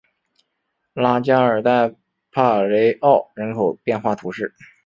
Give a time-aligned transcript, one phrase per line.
[0.95, 1.93] 拉加尔代
[2.31, 4.55] 帕雷奥人口变化图示